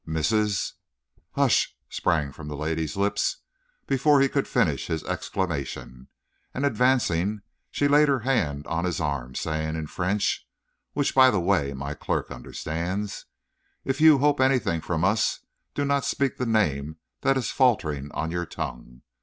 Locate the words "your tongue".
18.31-19.03